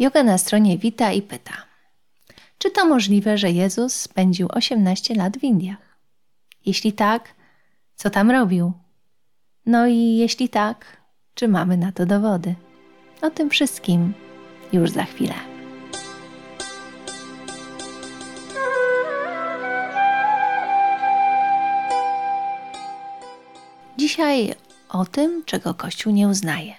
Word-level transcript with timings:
Joga 0.00 0.22
na 0.22 0.38
stronie 0.38 0.78
wita 0.78 1.12
i 1.12 1.22
pyta: 1.22 1.52
Czy 2.58 2.70
to 2.70 2.86
możliwe, 2.86 3.38
że 3.38 3.50
Jezus 3.50 3.94
spędził 3.94 4.48
18 4.50 5.14
lat 5.14 5.38
w 5.38 5.44
Indiach? 5.44 5.98
Jeśli 6.66 6.92
tak, 6.92 7.34
co 7.94 8.10
tam 8.10 8.30
robił? 8.30 8.72
No 9.66 9.86
i 9.86 10.16
jeśli 10.16 10.48
tak, 10.48 10.96
czy 11.34 11.48
mamy 11.48 11.76
na 11.76 11.92
to 11.92 12.06
dowody? 12.06 12.54
O 13.22 13.30
tym 13.30 13.50
wszystkim 13.50 14.14
już 14.72 14.90
za 14.90 15.04
chwilę. 15.04 15.34
Dzisiaj 23.98 24.54
o 24.88 25.04
tym, 25.04 25.44
czego 25.44 25.74
Kościół 25.74 26.12
nie 26.12 26.28
uznaje 26.28 26.74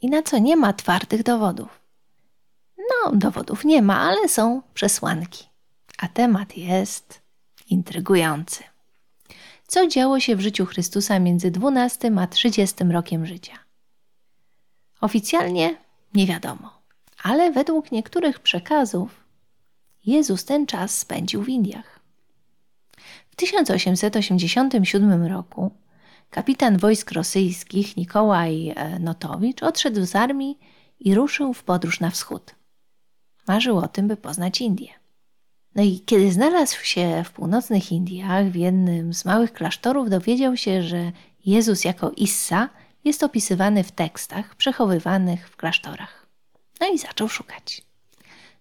i 0.00 0.10
na 0.10 0.22
co 0.22 0.38
nie 0.38 0.56
ma 0.56 0.72
twardych 0.72 1.22
dowodów. 1.22 1.79
No, 3.04 3.12
dowodów 3.12 3.64
nie 3.64 3.82
ma, 3.82 4.00
ale 4.00 4.28
są 4.28 4.62
przesłanki. 4.74 5.44
A 5.98 6.08
temat 6.08 6.56
jest 6.56 7.20
intrygujący. 7.70 8.64
Co 9.66 9.86
działo 9.86 10.20
się 10.20 10.36
w 10.36 10.40
życiu 10.40 10.66
Chrystusa 10.66 11.18
między 11.18 11.50
12 11.50 12.12
a 12.18 12.26
30 12.26 12.84
rokiem 12.84 13.26
życia? 13.26 13.58
Oficjalnie 15.00 15.76
nie 16.14 16.26
wiadomo, 16.26 16.82
ale 17.22 17.52
według 17.52 17.92
niektórych 17.92 18.40
przekazów 18.40 19.24
Jezus 20.06 20.44
ten 20.44 20.66
czas 20.66 20.98
spędził 20.98 21.42
w 21.42 21.48
Indiach. 21.48 22.00
W 23.30 23.36
1887 23.36 25.26
roku 25.26 25.70
kapitan 26.30 26.78
wojsk 26.78 27.12
rosyjskich 27.12 27.96
Nikołaj 27.96 28.68
e, 28.76 28.98
Notowicz 28.98 29.62
odszedł 29.62 30.06
z 30.06 30.16
armii 30.16 30.58
i 31.00 31.14
ruszył 31.14 31.54
w 31.54 31.64
podróż 31.64 32.00
na 32.00 32.10
wschód. 32.10 32.54
Marzył 33.50 33.78
o 33.78 33.88
tym, 33.88 34.08
by 34.08 34.16
poznać 34.16 34.60
Indię. 34.60 34.88
No 35.74 35.82
i 35.82 36.00
kiedy 36.00 36.32
znalazł 36.32 36.84
się 36.84 37.22
w 37.24 37.32
północnych 37.32 37.92
Indiach, 37.92 38.46
w 38.46 38.54
jednym 38.54 39.14
z 39.14 39.24
małych 39.24 39.52
klasztorów, 39.52 40.10
dowiedział 40.10 40.56
się, 40.56 40.82
że 40.82 41.12
Jezus 41.46 41.84
jako 41.84 42.10
Issa 42.10 42.68
jest 43.04 43.22
opisywany 43.22 43.84
w 43.84 43.92
tekstach 43.92 44.54
przechowywanych 44.54 45.48
w 45.48 45.56
klasztorach. 45.56 46.26
No 46.80 46.86
i 46.94 46.98
zaczął 46.98 47.28
szukać. 47.28 47.82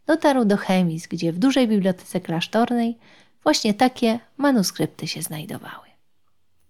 Dotarł 0.05 0.45
do 0.45 0.57
Chemis, 0.57 1.07
gdzie 1.07 1.33
w 1.33 1.39
dużej 1.39 1.67
bibliotece 1.67 2.21
klasztornej 2.21 2.97
właśnie 3.43 3.73
takie 3.73 4.19
manuskrypty 4.37 5.07
się 5.07 5.21
znajdowały. 5.21 5.87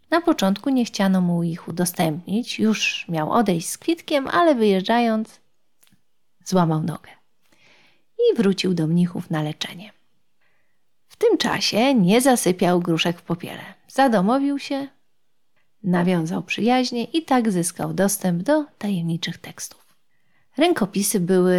Na 0.09 0.21
początku 0.21 0.69
nie 0.69 0.85
chciano 0.85 1.21
mu 1.21 1.43
ich 1.43 1.67
udostępnić, 1.67 2.59
już 2.59 3.05
miał 3.09 3.31
odejść 3.31 3.69
z 3.69 3.77
kwitkiem, 3.77 4.27
ale 4.27 4.55
wyjeżdżając 4.55 5.39
złamał 6.45 6.83
nogę 6.83 7.18
i 8.19 8.37
wrócił 8.37 8.73
do 8.73 8.87
mnichów 8.87 9.29
na 9.29 9.43
leczenie. 9.43 9.91
W 11.07 11.15
tym 11.15 11.37
czasie 11.37 11.93
nie 11.93 12.21
zasypiał 12.21 12.79
gruszek 12.79 13.19
w 13.19 13.21
popiele. 13.21 13.61
Zadomowił 13.87 14.59
się, 14.59 14.87
nawiązał 15.83 16.43
przyjaźnie 16.43 17.03
i 17.03 17.21
tak 17.21 17.51
zyskał 17.51 17.93
dostęp 17.93 18.43
do 18.43 18.65
tajemniczych 18.77 19.37
tekstów. 19.37 19.95
Rękopisy 20.57 21.19
były 21.19 21.55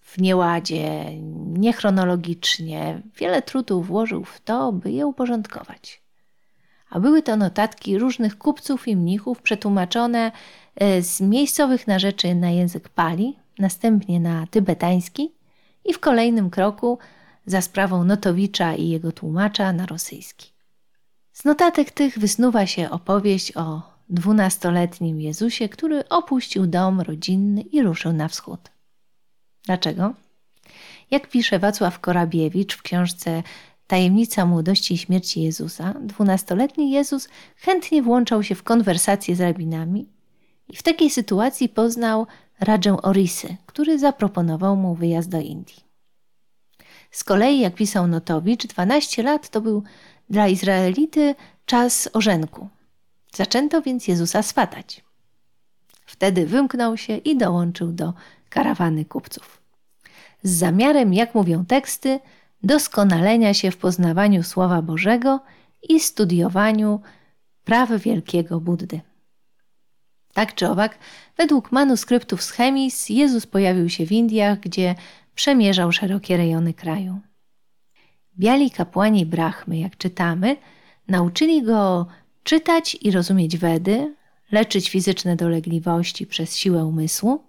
w 0.00 0.18
nieładzie, 0.18 1.04
niechronologicznie. 1.46 3.02
Wiele 3.16 3.42
trudu 3.42 3.82
włożył 3.82 4.24
w 4.24 4.40
to, 4.40 4.72
by 4.72 4.90
je 4.90 5.06
uporządkować. 5.06 6.02
A 6.90 7.00
były 7.00 7.22
to 7.22 7.36
notatki 7.36 7.98
różnych 7.98 8.38
kupców 8.38 8.88
i 8.88 8.96
mnichów 8.96 9.42
przetłumaczone 9.42 10.32
e, 10.76 11.02
z 11.02 11.20
miejscowych 11.20 11.86
narzeczy 11.86 12.34
na 12.34 12.50
język 12.50 12.88
pali, 12.88 13.36
następnie 13.58 14.20
na 14.20 14.46
tybetański 14.46 15.35
i 15.86 15.92
w 15.92 16.00
kolejnym 16.00 16.50
kroku 16.50 16.98
za 17.46 17.60
sprawą 17.60 18.04
Notowicza 18.04 18.74
i 18.74 18.88
jego 18.88 19.12
tłumacza 19.12 19.72
na 19.72 19.86
rosyjski. 19.86 20.52
Z 21.32 21.44
notatek 21.44 21.90
tych 21.90 22.18
wysnuwa 22.18 22.66
się 22.66 22.90
opowieść 22.90 23.56
o 23.56 23.82
dwunastoletnim 24.08 25.20
Jezusie, 25.20 25.68
który 25.68 26.08
opuścił 26.08 26.66
dom 26.66 27.00
rodzinny 27.00 27.60
i 27.60 27.82
ruszył 27.82 28.12
na 28.12 28.28
wschód. 28.28 28.60
Dlaczego? 29.64 30.14
Jak 31.10 31.28
pisze 31.28 31.58
Wacław 31.58 32.00
Korabiewicz 32.00 32.76
w 32.76 32.82
książce 32.82 33.42
Tajemnica 33.86 34.46
młodości 34.46 34.94
i 34.94 34.98
śmierci 34.98 35.42
Jezusa, 35.42 35.94
dwunastoletni 36.00 36.90
Jezus 36.90 37.28
chętnie 37.56 38.02
włączał 38.02 38.42
się 38.42 38.54
w 38.54 38.62
konwersacje 38.62 39.36
z 39.36 39.40
rabinami 39.40 40.08
i 40.68 40.76
w 40.76 40.82
takiej 40.82 41.10
sytuacji 41.10 41.68
poznał 41.68 42.26
Radżę 42.60 43.02
Orisy, 43.02 43.56
który 43.66 43.98
zaproponował 43.98 44.76
mu 44.76 44.94
wyjazd 44.94 45.28
do 45.28 45.40
Indii. 45.40 45.86
Z 47.10 47.24
kolei, 47.24 47.60
jak 47.60 47.74
pisał 47.74 48.06
Notowicz, 48.06 48.66
12 48.66 49.22
lat 49.22 49.48
to 49.48 49.60
był 49.60 49.82
dla 50.30 50.48
Izraelity 50.48 51.34
czas 51.66 52.08
orzenku. 52.12 52.68
Zaczęto 53.34 53.82
więc 53.82 54.08
Jezusa 54.08 54.42
swatać. 54.42 55.04
Wtedy 56.06 56.46
wymknął 56.46 56.96
się 56.96 57.16
i 57.16 57.36
dołączył 57.36 57.92
do 57.92 58.12
karawany 58.48 59.04
kupców. 59.04 59.60
Z 60.42 60.50
zamiarem, 60.50 61.14
jak 61.14 61.34
mówią 61.34 61.64
teksty, 61.64 62.20
doskonalenia 62.62 63.54
się 63.54 63.70
w 63.70 63.76
poznawaniu 63.76 64.42
Słowa 64.42 64.82
Bożego 64.82 65.40
i 65.88 66.00
studiowaniu 66.00 67.00
praw 67.64 67.90
wielkiego 67.90 68.60
Buddy. 68.60 69.00
Tak 70.36 70.54
czy 70.54 70.68
owak, 70.68 70.98
według 71.36 71.72
manuskryptów 71.72 72.42
z 72.42 72.50
Chemis 72.50 73.08
Jezus 73.08 73.46
pojawił 73.46 73.88
się 73.88 74.06
w 74.06 74.12
Indiach, 74.12 74.60
gdzie 74.60 74.94
przemierzał 75.34 75.92
szerokie 75.92 76.36
rejony 76.36 76.74
kraju. 76.74 77.20
Biali 78.38 78.70
kapłani 78.70 79.26
Brahmy, 79.26 79.78
jak 79.78 79.96
czytamy, 79.96 80.56
nauczyli 81.08 81.62
go 81.62 82.06
czytać 82.42 82.96
i 83.00 83.10
rozumieć 83.10 83.58
Wedy, 83.58 84.14
leczyć 84.52 84.90
fizyczne 84.90 85.36
dolegliwości 85.36 86.26
przez 86.26 86.56
siłę 86.56 86.84
umysłu, 86.84 87.44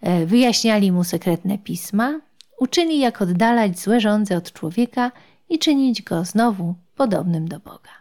e, 0.00 0.26
wyjaśniali 0.26 0.92
mu 0.92 1.04
sekretne 1.04 1.58
pisma, 1.58 2.20
uczyli 2.60 2.98
jak 2.98 3.22
oddalać 3.22 3.78
złe 3.78 4.00
żądze 4.00 4.36
od 4.36 4.52
człowieka 4.52 5.12
i 5.48 5.58
czynić 5.58 6.02
go 6.02 6.24
znowu 6.24 6.74
podobnym 6.96 7.48
do 7.48 7.60
Boga. 7.60 7.92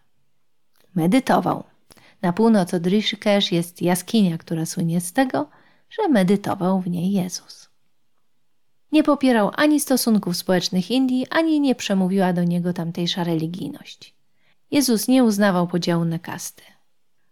Medytował. 0.95 1.76
Na 2.21 2.33
północ 2.33 2.73
od 2.73 2.87
Rishikesh 2.87 3.51
jest 3.51 3.81
jaskinia, 3.81 4.37
która 4.37 4.65
słynie 4.65 5.01
z 5.01 5.13
tego, 5.13 5.49
że 5.89 6.07
medytował 6.07 6.81
w 6.81 6.87
niej 6.87 7.11
Jezus. 7.11 7.69
Nie 8.91 9.03
popierał 9.03 9.51
ani 9.55 9.79
stosunków 9.79 10.37
społecznych 10.37 10.91
Indii, 10.91 11.27
ani 11.29 11.59
nie 11.59 11.75
przemówiła 11.75 12.33
do 12.33 12.43
niego 12.43 12.73
tamtejsza 12.73 13.23
religijność. 13.23 14.15
Jezus 14.71 15.07
nie 15.07 15.23
uznawał 15.23 15.67
podziału 15.67 16.05
na 16.05 16.19
kasty. 16.19 16.63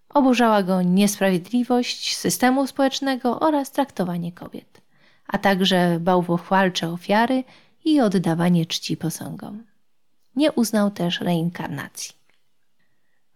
Oburzała 0.09 0.63
go 0.63 0.81
niesprawiedliwość 0.81 2.17
systemu 2.17 2.67
społecznego 2.67 3.39
oraz 3.39 3.71
traktowanie 3.71 4.31
kobiet, 4.31 4.81
a 5.27 5.37
także 5.37 5.99
bałwochwalcze 5.99 6.89
ofiary 6.89 7.43
i 7.85 8.01
oddawanie 8.01 8.65
czci 8.65 8.97
posągom. 8.97 9.63
Nie 10.35 10.51
uznał 10.51 10.91
też 10.91 11.21
reinkarnacji. 11.21 12.24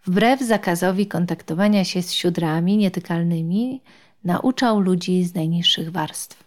Wbrew 0.05 0.41
zakazowi 0.41 1.07
kontaktowania 1.07 1.85
się 1.85 2.01
z 2.01 2.11
siódrami 2.11 2.77
nietykalnymi, 2.77 3.81
nauczał 4.23 4.79
ludzi 4.79 5.23
z 5.23 5.35
najniższych 5.35 5.91
warstw. 5.91 6.43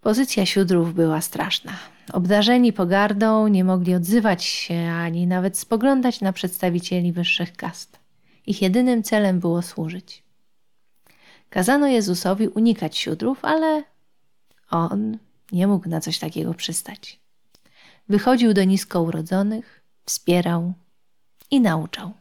Pozycja 0.00 0.46
siódrów 0.46 0.94
była 0.94 1.20
straszna. 1.20 1.72
Obdarzeni 2.12 2.72
pogardą 2.72 3.48
nie 3.48 3.64
mogli 3.64 3.94
odzywać 3.94 4.44
się 4.44 4.74
ani 4.74 5.26
nawet 5.26 5.58
spoglądać 5.58 6.20
na 6.20 6.32
przedstawicieli 6.32 7.12
wyższych 7.12 7.56
kast. 7.56 7.98
Ich 8.46 8.62
jedynym 8.62 9.02
celem 9.02 9.40
było 9.40 9.62
służyć. 9.62 10.22
Kazano 11.50 11.86
Jezusowi 11.86 12.48
unikać 12.48 12.98
siódrów, 12.98 13.44
ale 13.44 13.82
on 14.70 15.18
nie 15.52 15.66
mógł 15.66 15.88
na 15.88 16.00
coś 16.00 16.18
takiego 16.18 16.54
przystać. 16.54 17.20
Wychodził 18.08 18.54
do 18.54 18.64
nisko 18.64 19.02
urodzonych, 19.02 19.82
wspierał 20.04 20.72
i 21.50 21.60
nauczał. 21.60 22.12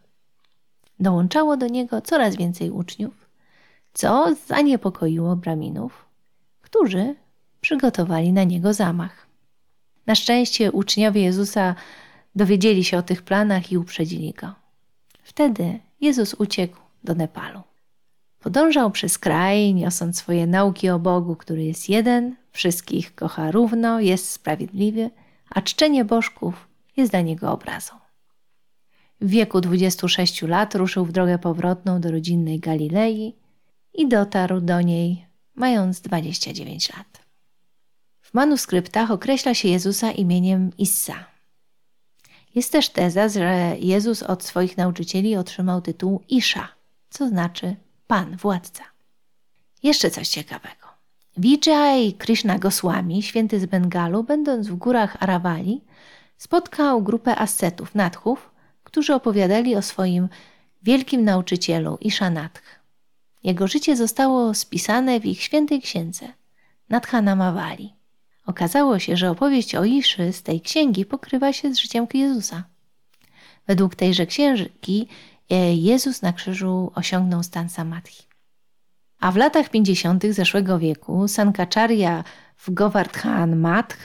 Dołączało 1.04 1.58
do 1.58 1.68
niego 1.68 2.02
coraz 2.02 2.36
więcej 2.36 2.72
uczniów, 2.72 3.30
co 3.94 4.36
zaniepokoiło 4.48 5.36
braminów, 5.36 6.06
którzy 6.62 7.16
przygotowali 7.62 8.34
na 8.34 8.44
niego 8.44 8.74
zamach. 8.74 9.28
Na 10.06 10.16
szczęście 10.16 10.72
uczniowie 10.72 11.22
Jezusa 11.22 11.76
dowiedzieli 12.36 12.84
się 12.84 12.98
o 12.98 13.02
tych 13.02 13.22
planach 13.22 13.72
i 13.72 13.78
uprzedzili 13.78 14.34
go. 14.34 14.54
Wtedy 15.24 15.80
Jezus 16.02 16.34
uciekł 16.34 16.78
do 17.04 17.16
Nepalu. 17.16 17.62
Podążał 18.40 18.92
przez 18.92 19.18
kraj, 19.18 19.74
niosąc 19.74 20.18
swoje 20.18 20.48
nauki 20.48 20.90
o 20.90 21.00
Bogu, 21.00 21.36
który 21.36 21.64
jest 21.64 21.90
jeden, 21.90 22.36
wszystkich 22.52 23.16
kocha 23.16 23.52
równo, 23.52 24.00
jest 24.00 24.30
sprawiedliwy, 24.30 25.10
a 25.50 25.62
czczenie 25.62 26.06
bożków 26.06 26.68
jest 26.98 27.12
dla 27.12 27.22
niego 27.22 27.52
obrazą. 27.52 28.03
W 29.22 29.30
wieku 29.30 29.62
26 29.62 30.42
lat 30.42 30.76
ruszył 30.76 31.06
w 31.06 31.12
drogę 31.12 31.40
powrotną 31.40 32.02
do 32.02 32.12
rodzinnej 32.12 32.60
Galilei 32.60 33.36
i 33.94 34.08
dotarł 34.08 34.62
do 34.62 34.82
niej 34.82 35.26
mając 35.56 36.02
29 36.02 36.98
lat. 36.98 37.22
W 38.22 38.34
manuskryptach 38.34 39.12
określa 39.12 39.54
się 39.54 39.68
Jezusa 39.68 40.12
imieniem 40.12 40.72
Issa. 40.78 41.26
Jest 42.56 42.72
też 42.72 42.90
teza, 42.90 43.30
że 43.30 43.76
Jezus 43.80 44.24
od 44.24 44.44
swoich 44.44 44.78
nauczycieli 44.78 45.36
otrzymał 45.36 45.82
tytuł 45.82 46.22
Isza, 46.30 46.68
co 47.10 47.28
znaczy 47.28 47.76
Pan, 48.08 48.38
władca. 48.38 48.84
Jeszcze 49.84 50.12
coś 50.12 50.28
ciekawego. 50.28 50.88
Vijay 51.38 52.14
Krishna 52.14 52.60
Goswami, 52.60 53.24
święty 53.24 53.60
z 53.60 53.66
Bengalu, 53.66 54.24
będąc 54.24 54.68
w 54.68 54.76
górach 54.76 55.24
Arawali, 55.24 55.82
spotkał 56.38 57.04
grupę 57.04 57.36
ascetów, 57.36 57.96
nadchów, 57.96 58.53
którzy 58.84 59.14
opowiadali 59.14 59.76
o 59.76 59.82
swoim 59.82 60.30
wielkim 60.84 61.24
nauczycielu 61.24 61.98
Ishanatch. 62.02 62.62
Jego 63.44 63.68
życie 63.68 63.96
zostało 63.96 64.54
spisane 64.54 65.20
w 65.20 65.26
ich 65.26 65.42
świętej 65.42 65.82
księdze 65.82 66.28
Nadhanamawali. 66.90 67.94
Okazało 68.46 69.00
się, 69.00 69.18
że 69.18 69.32
opowieść 69.32 69.76
o 69.76 69.84
Iszy 69.84 70.34
z 70.34 70.44
tej 70.44 70.62
księgi 70.62 71.06
pokrywa 71.06 71.54
się 71.54 71.74
z 71.74 71.78
życiem 71.78 72.08
Jezusa. 72.14 72.64
Według 73.68 73.96
tejże 73.96 74.26
księgi 74.26 75.08
e, 75.50 75.76
Jezus 75.76 76.22
na 76.22 76.34
krzyżu 76.34 76.92
osiągnął 76.96 77.44
stan 77.44 77.70
samadhi. 77.70 78.18
A 79.20 79.32
w 79.32 79.36
latach 79.36 79.70
50. 79.70 80.24
zeszłego 80.30 80.80
wieku 80.80 81.28
Sankacharya 81.28 82.24
w 82.58 82.74
Govardhan 82.74 83.56
Math 83.56 83.98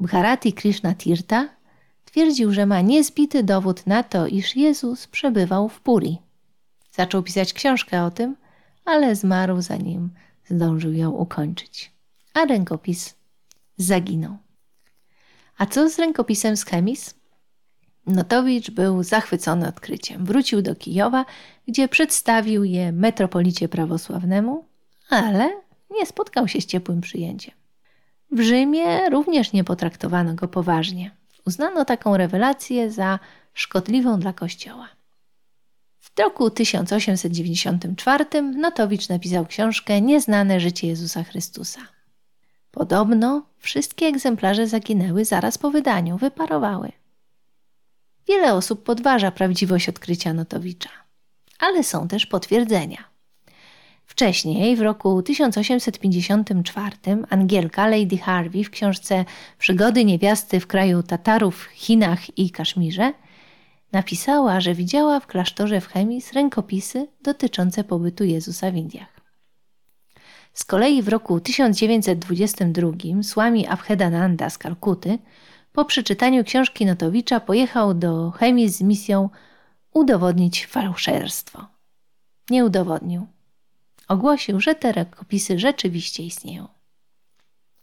Bharati 0.00 0.52
Krishna 0.52 0.94
Tirtha 0.94 1.48
twierdził, 2.12 2.52
że 2.52 2.66
ma 2.66 2.80
niezbity 2.80 3.42
dowód 3.42 3.86
na 3.86 4.02
to, 4.02 4.26
iż 4.26 4.56
Jezus 4.56 5.06
przebywał 5.06 5.68
w 5.68 5.80
Puri. 5.80 6.18
Zaczął 6.92 7.22
pisać 7.22 7.52
książkę 7.52 8.04
o 8.04 8.10
tym, 8.10 8.36
ale 8.84 9.16
zmarł 9.16 9.60
zanim 9.60 10.10
zdążył 10.44 10.92
ją 10.92 11.10
ukończyć. 11.10 11.92
A 12.34 12.44
rękopis 12.44 13.14
zaginął. 13.76 14.36
A 15.58 15.66
co 15.66 15.90
z 15.90 15.98
rękopisem 15.98 16.56
z 16.56 16.64
Chemis? 16.64 17.14
Notowicz 18.06 18.70
był 18.70 19.02
zachwycony 19.02 19.68
odkryciem. 19.68 20.24
Wrócił 20.24 20.62
do 20.62 20.74
Kijowa, 20.74 21.24
gdzie 21.68 21.88
przedstawił 21.88 22.64
je 22.64 22.92
metropolicie 22.92 23.68
prawosławnemu, 23.68 24.64
ale 25.08 25.50
nie 25.90 26.06
spotkał 26.06 26.48
się 26.48 26.60
z 26.60 26.66
ciepłym 26.66 27.00
przyjęciem. 27.00 27.54
W 28.32 28.40
Rzymie 28.40 29.10
również 29.10 29.52
nie 29.52 29.64
potraktowano 29.64 30.34
go 30.34 30.48
poważnie. 30.48 31.21
Uznano 31.46 31.84
taką 31.84 32.16
rewelację 32.16 32.90
za 32.90 33.18
szkodliwą 33.54 34.20
dla 34.20 34.32
Kościoła. 34.32 34.88
W 36.00 36.18
roku 36.18 36.50
1894 36.50 38.42
Notowicz 38.42 39.08
napisał 39.08 39.46
książkę 39.46 40.00
Nieznane 40.00 40.60
życie 40.60 40.86
Jezusa 40.86 41.24
Chrystusa. 41.24 41.80
Podobno 42.70 43.42
wszystkie 43.58 44.06
egzemplarze 44.06 44.66
zaginęły 44.66 45.24
zaraz 45.24 45.58
po 45.58 45.70
wydaniu, 45.70 46.18
wyparowały. 46.18 46.92
Wiele 48.28 48.54
osób 48.54 48.82
podważa 48.82 49.30
prawdziwość 49.30 49.88
odkrycia 49.88 50.32
Notowicza, 50.32 50.90
ale 51.58 51.84
są 51.84 52.08
też 52.08 52.26
potwierdzenia. 52.26 53.11
Wcześniej, 54.04 54.76
w 54.76 54.80
roku 54.80 55.22
1854, 55.22 56.96
Angielka 57.30 57.86
Lady 57.86 58.18
Harvey 58.18 58.64
w 58.64 58.70
książce 58.70 59.24
Przygody 59.58 60.04
niewiasty 60.04 60.60
w 60.60 60.66
kraju 60.66 61.02
Tatarów, 61.02 61.64
Chinach 61.64 62.38
i 62.38 62.50
Kaszmirze 62.50 63.12
napisała, 63.92 64.60
że 64.60 64.74
widziała 64.74 65.20
w 65.20 65.26
klasztorze 65.26 65.80
w 65.80 65.86
Chemis 65.86 66.32
rękopisy 66.32 67.08
dotyczące 67.22 67.84
pobytu 67.84 68.24
Jezusa 68.24 68.70
w 68.70 68.76
Indiach. 68.76 69.20
Z 70.52 70.64
kolei 70.64 71.02
w 71.02 71.08
roku 71.08 71.40
1922 71.40 73.22
Swami 73.22 73.66
Abhedananda 73.66 74.50
z 74.50 74.58
Kalkuty 74.58 75.18
po 75.72 75.84
przeczytaniu 75.84 76.44
książki 76.44 76.86
Notowicza 76.86 77.40
pojechał 77.40 77.94
do 77.94 78.30
Chemis 78.30 78.76
z 78.76 78.82
misją 78.82 79.28
udowodnić 79.94 80.66
fałszerstwo. 80.66 81.66
Nie 82.50 82.64
udowodnił. 82.64 83.26
Ogłosił, 84.12 84.60
że 84.60 84.74
te 84.74 84.92
rękopisy 84.92 85.58
rzeczywiście 85.58 86.22
istnieją. 86.22 86.68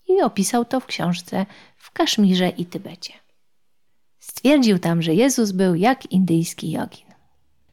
I 0.08 0.22
opisał 0.22 0.66
to 0.66 0.80
w 0.80 0.86
książce 0.86 1.46
w 1.78 1.92
Kaszmirze 1.92 2.50
i 2.50 2.66
Tybecie. 2.66 3.14
Stwierdził 4.20 4.80
tam, 4.80 5.02
że 5.02 5.14
Jezus 5.14 5.52
był 5.52 5.76
jak 5.76 6.12
indyjski 6.12 6.72
jogin. 6.72 7.06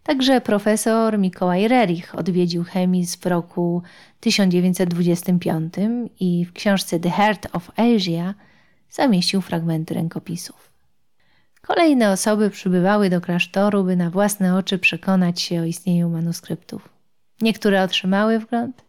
Także 0.03 0.41
profesor 0.41 1.19
Mikołaj 1.19 1.69
Rerich 1.69 2.15
odwiedził 2.15 2.65
Chemis 2.65 3.17
w 3.17 3.27
roku 3.27 3.83
1925 4.21 5.75
i 6.21 6.45
w 6.45 6.53
książce 6.53 7.01
The 7.01 7.11
Heart 7.11 7.47
of 7.53 7.71
Asia 7.77 8.35
zamieścił 8.91 9.41
fragmenty 9.41 9.95
rękopisów. 9.95 10.71
Kolejne 11.63 12.13
osoby 12.13 12.51
przybywały 12.51 13.11
do 13.11 13.21
klasztoru, 13.21 13.85
by 13.85 13.97
na 13.97 14.11
własne 14.11 14.57
oczy 14.57 14.79
przekonać 14.79 15.41
się 15.41 15.61
o 15.61 15.65
istnieniu 15.65 16.09
manuskryptów. 16.09 16.96
Niektóre 17.41 17.83
otrzymały 17.83 18.39
wgląd, 18.39 18.85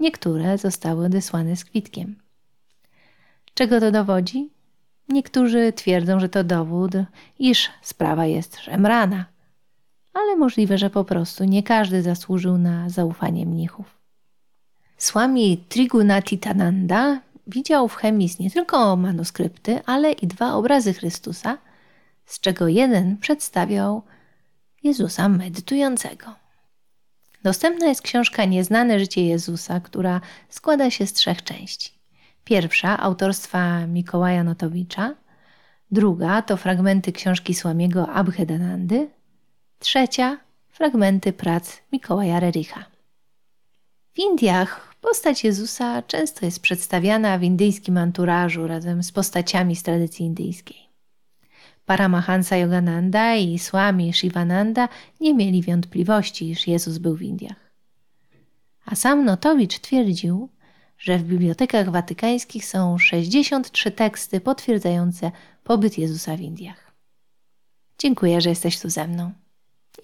niektóre 0.00 0.58
zostały 0.58 1.06
odesłane 1.06 1.56
z 1.56 1.64
kwitkiem. 1.64 2.16
Czego 3.54 3.80
to 3.80 3.90
dowodzi? 3.90 4.50
Niektórzy 5.08 5.72
twierdzą, 5.72 6.20
że 6.20 6.28
to 6.28 6.44
dowód, 6.44 6.92
iż 7.38 7.70
sprawa 7.82 8.26
jest 8.26 8.56
szemrana, 8.56 9.24
ale 10.12 10.36
możliwe, 10.36 10.78
że 10.78 10.90
po 10.90 11.04
prostu 11.04 11.44
nie 11.44 11.62
każdy 11.62 12.02
zasłużył 12.02 12.58
na 12.58 12.90
zaufanie 12.90 13.46
mnichów. 13.46 13.98
Swami 14.96 15.64
Trigunatitananda 15.68 17.20
widział 17.46 17.88
w 17.88 17.94
Chemis 17.96 18.38
nie 18.38 18.50
tylko 18.50 18.96
manuskrypty, 18.96 19.80
ale 19.86 20.12
i 20.12 20.26
dwa 20.26 20.54
obrazy 20.54 20.94
Chrystusa, 20.94 21.58
z 22.26 22.40
czego 22.40 22.68
jeden 22.68 23.16
przedstawiał 23.16 24.02
Jezusa 24.82 25.28
medytującego. 25.28 26.45
Dostępna 27.46 27.86
jest 27.86 28.02
książka 28.02 28.44
Nieznane 28.44 28.98
życie 28.98 29.26
Jezusa, 29.26 29.80
która 29.80 30.20
składa 30.48 30.90
się 30.90 31.06
z 31.06 31.12
trzech 31.12 31.44
części. 31.44 31.90
Pierwsza 32.44 33.00
autorstwa 33.00 33.86
Mikołaja 33.86 34.44
Notowicza, 34.44 35.14
druga 35.90 36.42
to 36.42 36.56
fragmenty 36.56 37.12
książki 37.12 37.54
Słamiego 37.54 38.08
Abhedanandy, 38.08 39.10
trzecia 39.78 40.38
fragmenty 40.68 41.32
prac 41.32 41.76
Mikołaja 41.92 42.40
Rericha. 42.40 42.84
W 44.14 44.18
Indiach 44.18 44.94
postać 45.00 45.44
Jezusa 45.44 46.02
często 46.02 46.46
jest 46.46 46.60
przedstawiana 46.60 47.38
w 47.38 47.42
indyjskim 47.42 47.98
anturażu 47.98 48.66
razem 48.66 49.02
z 49.02 49.12
postaciami 49.12 49.76
z 49.76 49.82
tradycji 49.82 50.26
indyjskiej. 50.26 50.85
Paramahansa 51.86 52.56
Yogananda 52.56 53.36
i 53.36 53.58
Swami 53.58 54.12
Shivananda 54.12 54.88
nie 55.20 55.34
mieli 55.34 55.62
wątpliwości, 55.62 56.50
iż 56.50 56.66
Jezus 56.66 56.98
był 56.98 57.16
w 57.16 57.22
Indiach. 57.22 57.72
A 58.86 58.94
sam 58.94 59.24
Notowicz 59.24 59.78
twierdził, 59.78 60.48
że 60.98 61.18
w 61.18 61.22
bibliotekach 61.22 61.90
watykańskich 61.90 62.66
są 62.66 62.98
63 62.98 63.90
teksty 63.90 64.40
potwierdzające 64.40 65.32
pobyt 65.64 65.98
Jezusa 65.98 66.36
w 66.36 66.40
Indiach. 66.40 66.92
Dziękuję, 67.98 68.40
że 68.40 68.48
jesteś 68.48 68.80
tu 68.80 68.90
ze 68.90 69.08
mną. 69.08 69.32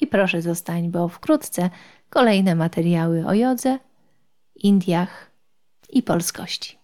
I 0.00 0.06
proszę 0.06 0.42
zostań, 0.42 0.90
bo 0.90 1.08
wkrótce 1.08 1.70
kolejne 2.10 2.54
materiały 2.54 3.26
o 3.26 3.34
jodze, 3.34 3.78
Indiach 4.54 5.30
i 5.90 6.02
polskości. 6.02 6.81